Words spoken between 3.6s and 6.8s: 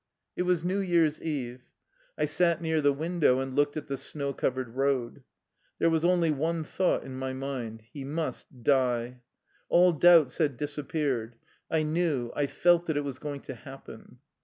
at the snow covered road. There was only one